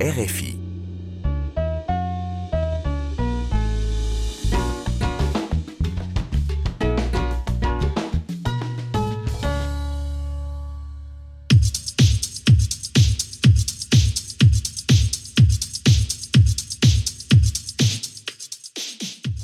[0.00, 0.57] RFI.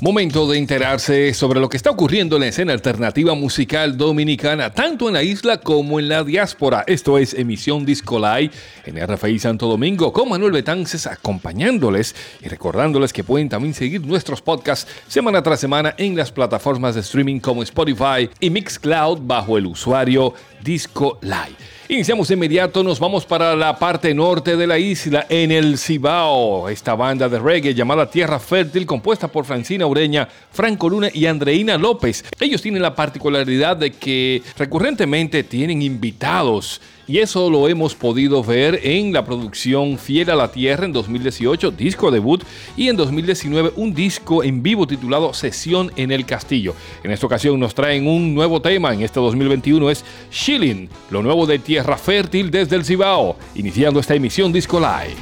[0.05, 5.07] Momento de enterarse sobre lo que está ocurriendo en la escena alternativa musical dominicana, tanto
[5.07, 6.83] en la isla como en la diáspora.
[6.85, 8.51] Esto es Emisión Disco Live
[8.85, 14.43] en RFI Santo Domingo con Manuel Betances acompañándoles y recordándoles que pueden también seguir nuestros
[14.43, 19.65] podcasts semana tras semana en las plataformas de streaming como Spotify y Mixcloud bajo el
[19.65, 21.74] usuario Disco Live.
[21.87, 26.67] Iniciamos de inmediato, nos vamos para la parte norte de la isla, en el Cibao.
[26.67, 31.77] Esta banda de reggae llamada Tierra Fértil, compuesta por Francina Ureña, Franco Luna y Andreina
[31.77, 32.25] López.
[32.39, 38.79] Ellos tienen la particularidad de que recurrentemente tienen invitados y eso lo hemos podido ver
[38.83, 42.43] en la producción Fiel a la Tierra en 2018, disco debut,
[42.75, 46.73] y en 2019 un disco en vivo titulado Sesión en el Castillo.
[47.03, 51.45] En esta ocasión nos traen un nuevo tema, en este 2021 es Shilling, lo nuevo
[51.45, 55.17] de Tierra Fértil desde el Cibao, iniciando esta emisión Disco Live.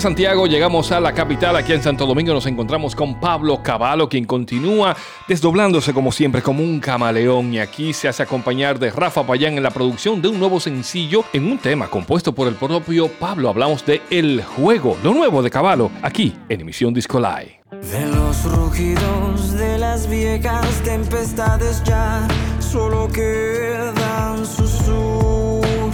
[0.00, 4.24] Santiago llegamos a la capital, aquí en Santo Domingo nos encontramos con Pablo Caballo, quien
[4.24, 4.96] continúa
[5.26, 9.62] desdoblándose como siempre como un camaleón y aquí se hace acompañar de Rafa Payán en
[9.62, 13.48] la producción de un nuevo sencillo en un tema compuesto por el propio Pablo.
[13.48, 16.94] Hablamos de El Juego, lo nuevo de Caballo, aquí en emisión.
[16.94, 22.26] De los rugidos de las viejas tempestades ya
[22.60, 25.87] solo quedan susurros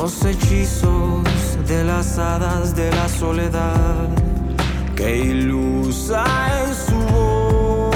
[0.00, 1.22] los hechizos
[1.68, 4.08] de las hadas de la soledad
[4.96, 6.24] que ilusa
[6.62, 7.94] en su voz.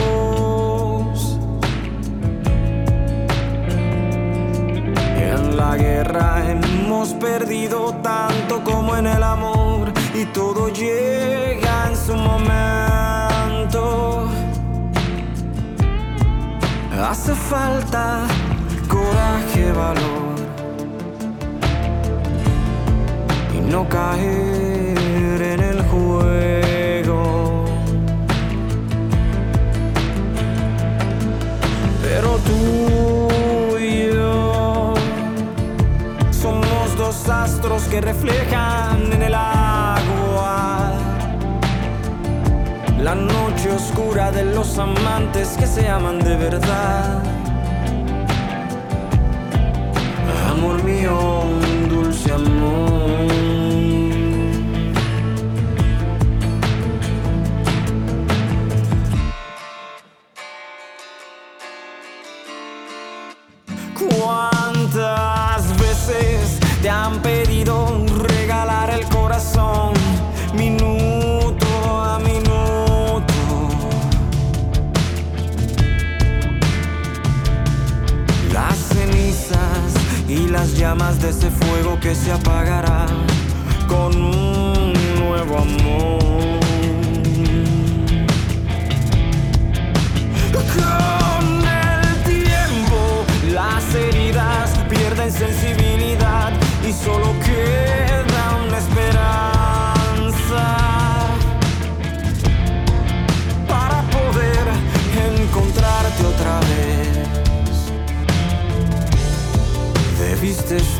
[5.30, 12.14] En la guerra hemos perdido tanto como en el amor y todo llega en su
[12.14, 13.82] momento.
[17.10, 18.26] Hace falta
[18.88, 20.27] coraje, valor
[23.70, 27.64] no caer en el juego.
[32.02, 34.94] Pero tú y yo
[36.30, 40.92] somos dos astros que reflejan en el agua
[43.02, 47.22] la noche oscura de los amantes que se aman de verdad.
[50.50, 53.07] Amor mío, un dulce amor.
[81.20, 83.06] De ese fuego que se apagará
[83.88, 86.60] con un nuevo amor.
[90.52, 95.77] Con el tiempo las heridas pierden sensibilidad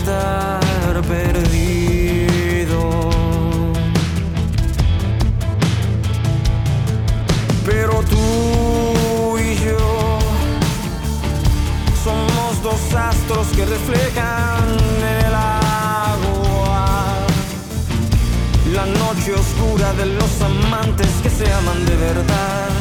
[0.08, 2.81] estar perdido.
[7.66, 10.19] Pero tú y yo
[12.02, 16.87] somos dos astros que reflejan en el agua
[18.72, 22.77] la noche oscura de los amantes que se aman de verdad.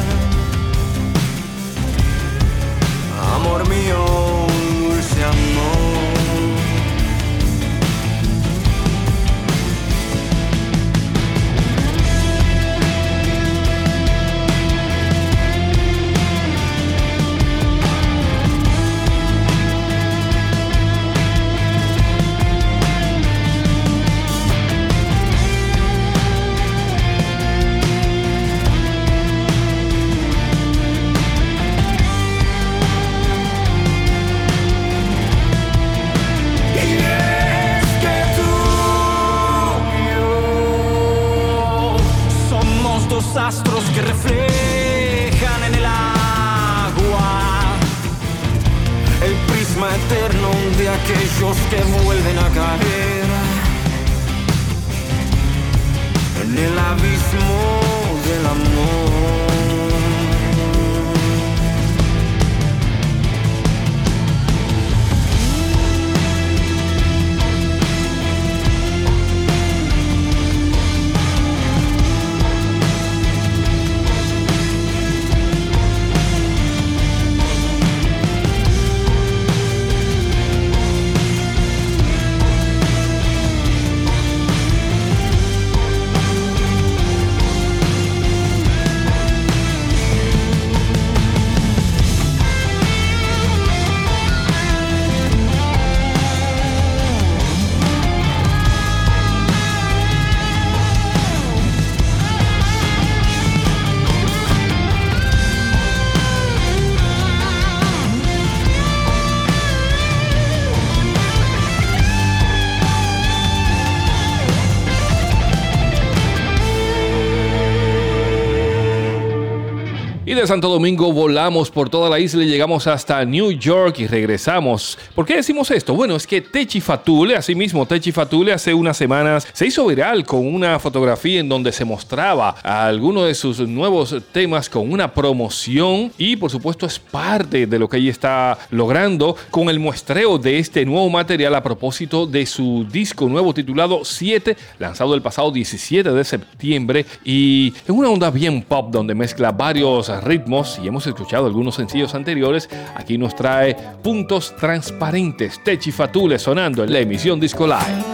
[120.40, 124.96] De Santo Domingo volamos por toda la isla y llegamos hasta New York y regresamos.
[125.12, 125.94] ¿Por qué decimos esto?
[125.94, 130.46] Bueno, es que Techi Fatule, asimismo Techi Fatule hace unas semanas se hizo viral con
[130.46, 136.12] una fotografía en donde se mostraba a alguno de sus nuevos temas con una promoción
[136.18, 140.60] y por supuesto es parte de lo que ella está logrando con el muestreo de
[140.60, 146.12] este nuevo material a propósito de su disco nuevo titulado 7, lanzado el pasado 17
[146.12, 151.46] de septiembre y en una onda bien pop donde mezcla varios ritmos y hemos escuchado
[151.46, 157.66] algunos sencillos anteriores, aquí nos trae puntos transparentes, Techi Fatule sonando en la emisión Disco
[157.66, 158.04] Live.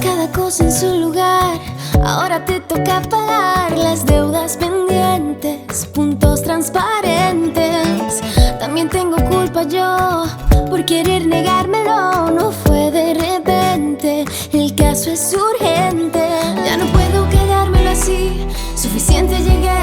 [0.00, 1.58] Cada cosa en su lugar,
[2.02, 8.22] ahora te toca pagar las deudas pendientes, puntos transparentes.
[8.60, 10.24] También tengo culpa yo
[10.70, 16.20] por querer negármelo, no fue de repente, el caso es urgente.
[16.64, 19.73] Ya no puedo quedármelo así, suficiente llegué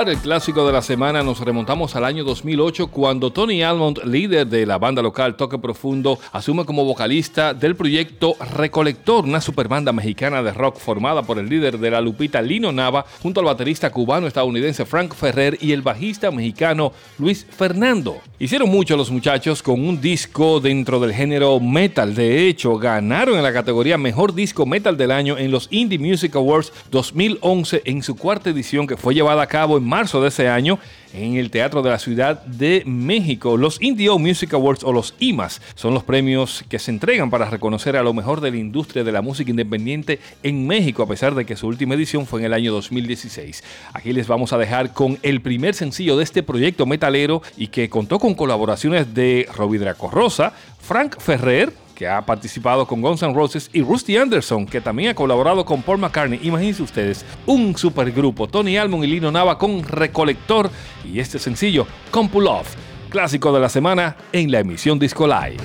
[0.00, 4.46] Para el clásico de la semana nos remontamos al año 2008 cuando Tony Almond, líder
[4.46, 10.42] de la banda local Toque Profundo, asume como vocalista del proyecto Recolector, una superbanda mexicana
[10.42, 14.86] de rock formada por el líder de la Lupita Lino Nava junto al baterista cubano-estadounidense
[14.86, 18.22] Frank Ferrer y el bajista mexicano Luis Fernando.
[18.38, 22.14] Hicieron mucho los muchachos con un disco dentro del género metal.
[22.14, 26.34] De hecho, ganaron en la categoría Mejor Disco Metal del Año en los Indie Music
[26.36, 30.48] Awards 2011 en su cuarta edición que fue llevada a cabo en marzo de ese
[30.48, 30.78] año
[31.12, 33.56] en el Teatro de la Ciudad de México.
[33.56, 37.96] Los Indie Music Awards o los IMAs son los premios que se entregan para reconocer
[37.96, 41.44] a lo mejor de la industria de la música independiente en México, a pesar de
[41.44, 43.64] que su última edición fue en el año 2016.
[43.92, 47.90] Aquí les vamos a dejar con el primer sencillo de este proyecto metalero y que
[47.90, 53.82] contó con colaboraciones de Rosa, Frank Ferrer, que ha participado con Guns N' Roses, y
[53.82, 56.40] Rusty Anderson, que también ha colaborado con Paul McCartney.
[56.42, 60.70] Imagínense ustedes, un supergrupo, Tony Almond y Lino Nava con Recolector
[61.04, 62.74] y este sencillo, Pull Off,
[63.10, 65.58] clásico de la semana en la emisión Disco Live.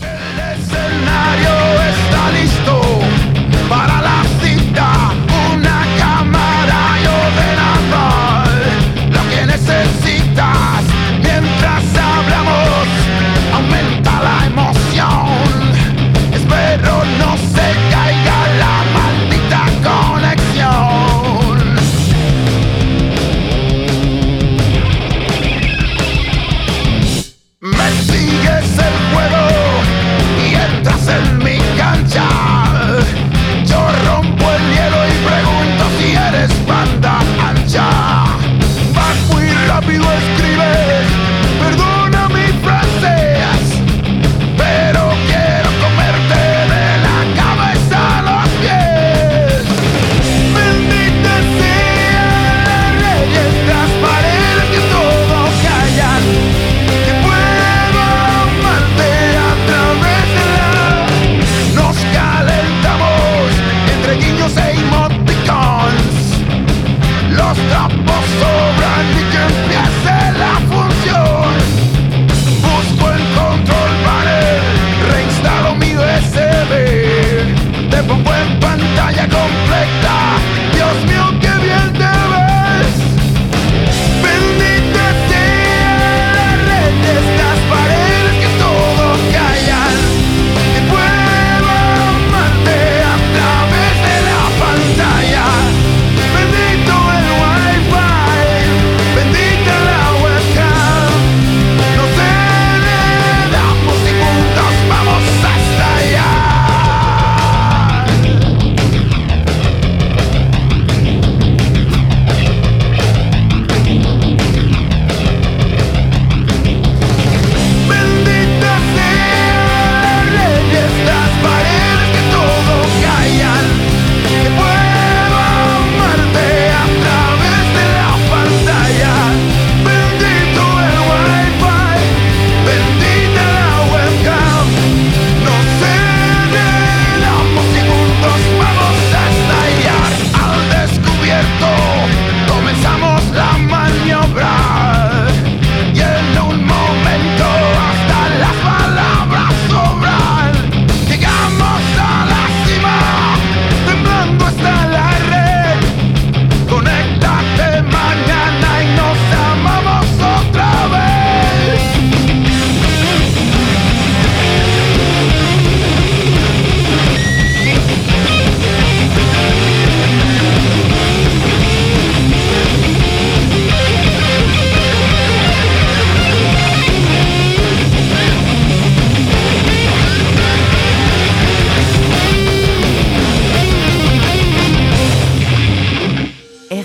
[0.00, 2.80] El escenario está listo
[3.68, 5.12] para la cita,
[5.56, 7.06] una cámara y
[7.96, 8.48] ordenador,
[9.10, 10.63] lo que necesitas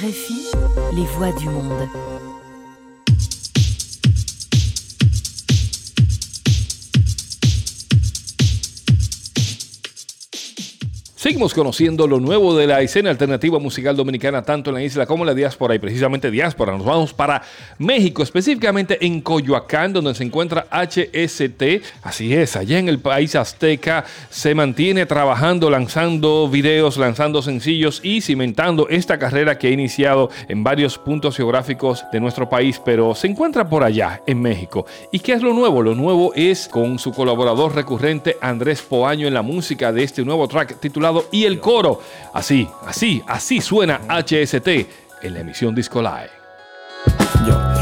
[0.10, 1.88] Les voix du monde.
[11.30, 15.22] Seguimos conociendo lo nuevo de la escena alternativa musical dominicana, tanto en la isla como
[15.22, 16.76] en la diáspora, y precisamente diáspora.
[16.76, 17.44] Nos vamos para
[17.78, 21.84] México, específicamente en Coyoacán, donde se encuentra HST.
[22.02, 28.22] Así es, allá en el país azteca se mantiene trabajando, lanzando videos, lanzando sencillos y
[28.22, 33.28] cimentando esta carrera que ha iniciado en varios puntos geográficos de nuestro país, pero se
[33.28, 34.88] encuentra por allá, en México.
[35.12, 35.84] ¿Y qué es lo nuevo?
[35.84, 40.48] Lo nuevo es con su colaborador recurrente Andrés Poaño en la música de este nuevo
[40.48, 42.02] track titulado Y el coro.
[42.34, 44.68] Así, así, así suena HST
[45.22, 46.39] en la emisión Disco Live.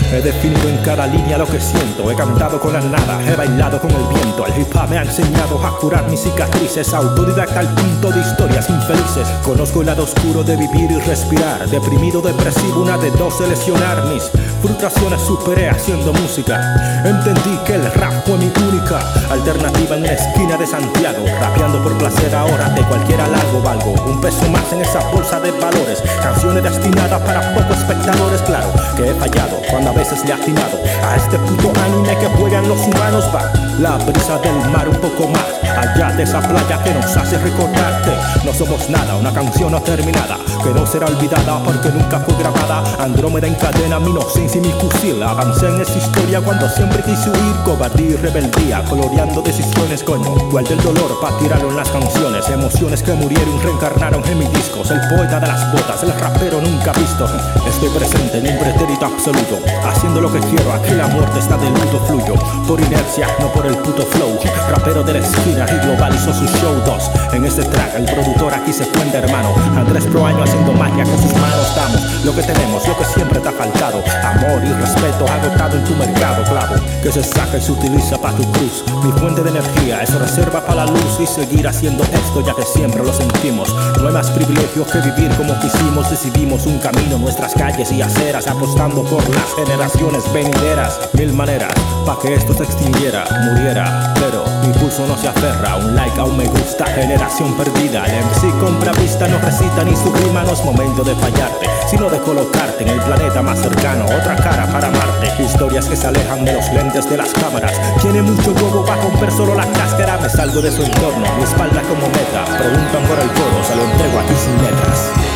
[0.09, 2.09] He definido en cada línea lo que siento.
[2.09, 4.45] He cantado con la nada, he bailado con el viento.
[4.45, 6.93] El hip hop me ha enseñado a curar mis cicatrices.
[6.93, 9.27] Autodidacta al punto de historias infelices.
[9.43, 11.67] Conozco el lado oscuro de vivir y respirar.
[11.67, 14.05] Deprimido, depresivo, una de dos seleccionar.
[14.05, 17.03] Mis frustraciones superé haciendo música.
[17.03, 18.99] Entendí que el rap fue mi única
[19.29, 21.25] alternativa en la esquina de Santiago.
[21.41, 23.91] Rapeando por placer ahora de cualquier largo valgo.
[24.05, 26.01] Un peso más en esa bolsa de valores.
[26.23, 28.71] Canciones destinadas para pocos espectadores, claro
[29.09, 33.23] he fallado cuando veces le ha atinado a este puto anime que juegan los humanos.
[33.33, 35.45] Va la brisa del mar un poco más
[35.77, 38.11] allá de esa playa que nos hace recordarte.
[38.43, 42.83] No somos nada, una canción no terminada que no será olvidada porque nunca fue grabada.
[42.99, 45.21] Andrómeda encadena mi inocencia y mi fusil.
[45.21, 50.33] Avancé en esa historia cuando siempre quise huir, cobardía y rebeldía, coloreando decisiones, coño.
[50.51, 51.07] Guardé el dolor
[51.47, 54.89] en las canciones, emociones que murieron, reencarnaron en mis discos.
[54.89, 57.25] El poeta de las botas, el rapero nunca visto.
[57.67, 60.73] Estoy presente en un pretérito absoluto haciendo lo que quiero.
[60.73, 62.33] Aquí la muerte está de luto fluyo,
[62.67, 64.37] por inercia, no por el puto flow.
[64.69, 67.11] Rapero de la esquina y globalizó su show 2.
[67.33, 69.53] En este track, el productor aquí se cuenta, hermano.
[69.75, 71.75] Andrés Proaño haciendo magia con sus manos.
[71.75, 74.03] Damos lo que tenemos, lo que siempre te ha faltado.
[74.23, 76.75] Amor y respeto agotado en tu mercado, clavo.
[77.03, 78.83] Que se saca y se utiliza para tu cruz.
[79.03, 82.63] Mi fuente de energía es reserva para la luz y seguir haciendo esto ya que
[82.63, 83.73] siempre lo sentimos.
[84.01, 86.09] No hay más privilegio que vivir como quisimos.
[86.09, 90.99] Decidimos un camino, nuestras calles y aceras, apostando por las generaciones venideras.
[91.13, 91.73] Mil maneras
[92.05, 93.25] para que esto se extinguiera,
[93.57, 95.77] Pero mi pulso no se aferra.
[95.77, 98.05] Un like a un me gusta, generación perdida.
[98.05, 100.43] El MC compra vista, no recita ni su rima.
[100.43, 104.05] No es momento de fallarte, sino de colocarte en el planeta más cercano.
[104.05, 105.43] Otra cara para Marte.
[105.43, 107.73] Historias que se alejan de los lentes de las cámaras.
[108.01, 110.17] Tiene mucho huevo, va a romper solo la cáscara.
[110.17, 112.45] Me salgo de su entorno, mi espalda como meta.
[112.57, 115.26] Preguntan por el coro, se lo entrego aquí sin letras.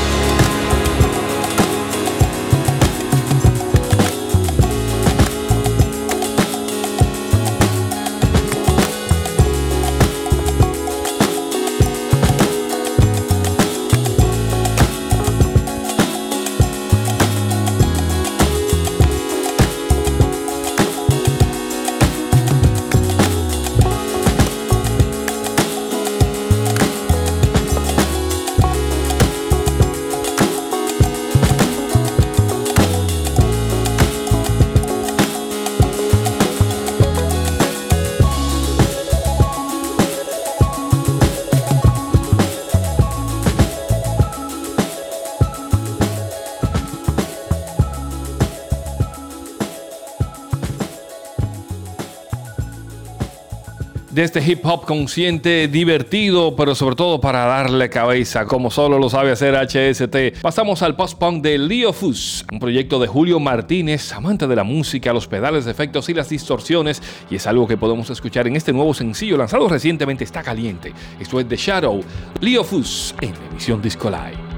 [54.21, 59.09] De este hip hop consciente, divertido, pero sobre todo para darle cabeza, como solo lo
[59.09, 60.41] sabe hacer HST.
[60.43, 65.11] Pasamos al post-punk de Leo Fus, un proyecto de Julio Martínez, amante de la música,
[65.11, 68.93] los pedales efectos y las distorsiones, y es algo que podemos escuchar en este nuevo
[68.93, 70.93] sencillo lanzado recientemente, está caliente.
[71.19, 72.03] Esto es The Shadow,
[72.41, 74.50] Leo Fus en emisión Disco Live.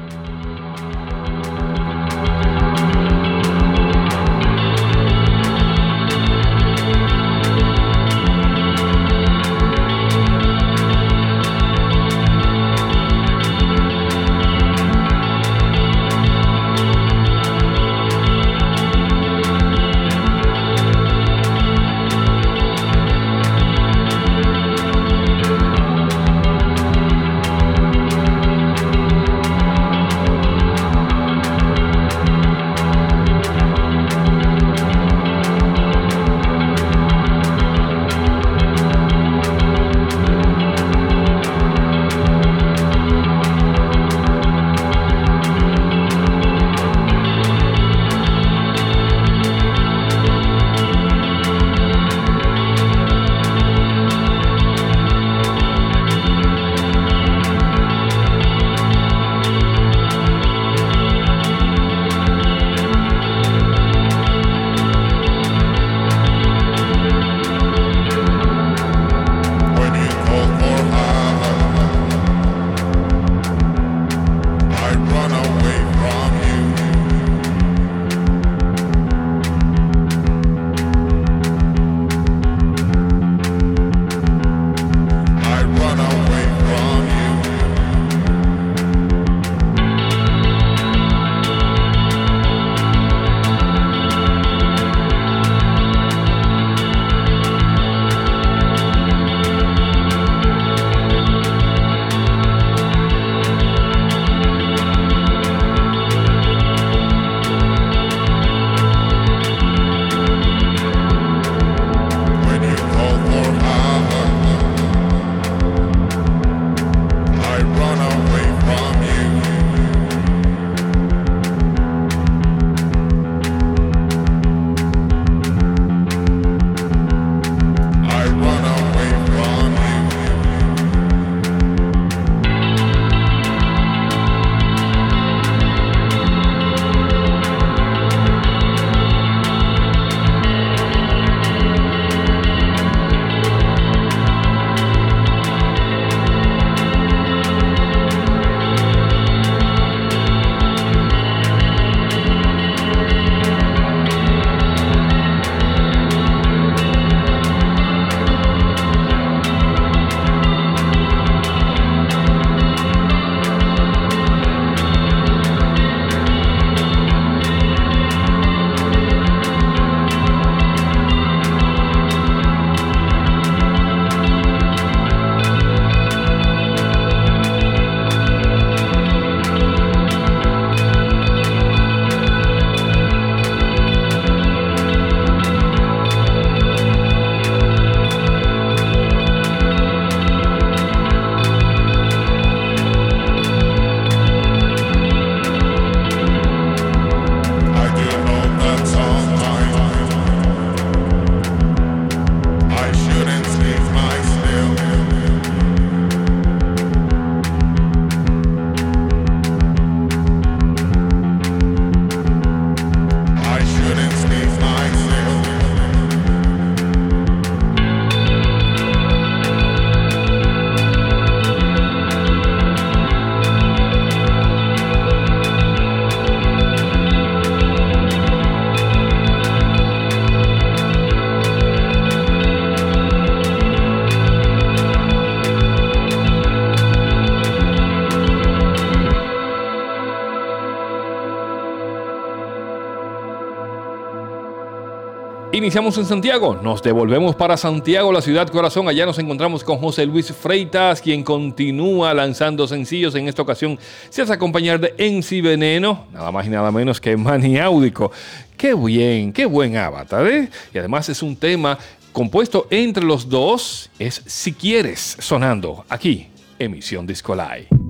[245.64, 246.60] Iniciamos en Santiago.
[246.62, 248.90] Nos devolvemos para Santiago, la ciudad corazón.
[248.90, 253.16] Allá nos encontramos con José Luis Freitas, quien continúa lanzando sencillos.
[253.16, 257.16] En esta ocasión se hace acompañar de Ensi Veneno, nada más y nada menos que
[257.16, 258.12] Maniáudico.
[258.58, 260.50] Qué bien, qué buen avatar, ¿eh?
[260.74, 261.78] Y además es un tema
[262.12, 263.90] compuesto entre los dos.
[263.98, 266.28] Es Si Quieres, sonando aquí,
[266.60, 267.83] emisión Discolai.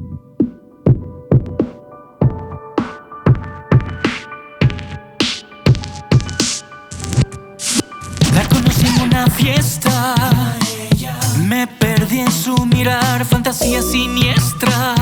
[11.38, 14.96] Me perdí en su mirar, fantasía siniestra.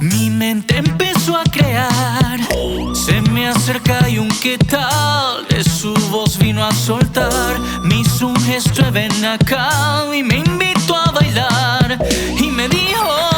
[0.00, 2.40] Mi mente empezó a crear.
[2.94, 7.60] Se me acerca y un qué tal de su voz vino a soltar.
[7.82, 9.08] Me hizo un gesto de
[10.14, 11.98] y me invitó a bailar.
[12.38, 13.31] Y me dijo.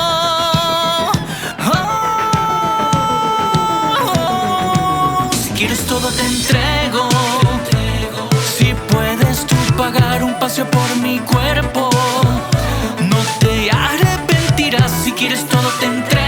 [9.84, 11.90] Pagar un paseo por mi cuerpo.
[13.10, 16.23] No te arrepentirás si quieres todo te entrego.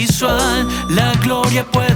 [0.00, 0.66] Visual.
[0.88, 1.89] La gloria puedo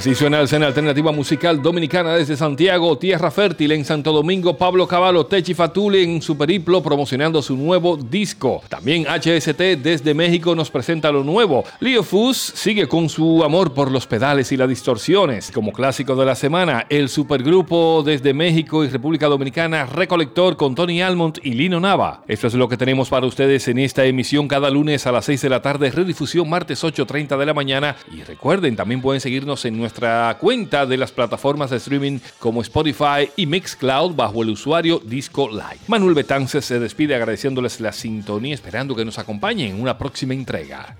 [0.00, 5.52] Así suena alternativa musical dominicana desde Santiago, Tierra Fértil en Santo Domingo, Pablo Caballo, Techi
[5.52, 8.62] Fatuli en su periplo promocionando su nuevo disco.
[8.70, 11.64] También HST desde México nos presenta lo nuevo.
[11.80, 15.50] Leo Fus sigue con su amor por los pedales y las distorsiones.
[15.50, 21.02] Como clásico de la semana, el supergrupo desde México y República Dominicana Recolector con Tony
[21.02, 22.22] Almond y Lino Nava.
[22.26, 25.42] Esto es lo que tenemos para ustedes en esta emisión cada lunes a las 6
[25.42, 27.96] de la tarde, redifusión martes 8.30 de la mañana.
[28.10, 32.62] Y recuerden, también pueden seguirnos en nuestra nuestra cuenta de las plataformas de streaming como
[32.62, 35.80] Spotify y Mixcloud bajo el usuario Disco Live.
[35.88, 40.96] Manuel Betances se despide agradeciéndoles la sintonía, esperando que nos acompañen en una próxima entrega.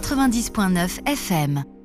[0.00, 1.75] 90.9 FM.